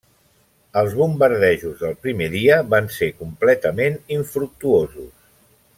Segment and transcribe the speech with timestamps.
[0.79, 5.13] Els bombardejos del primer dia van ser completament infructuosos.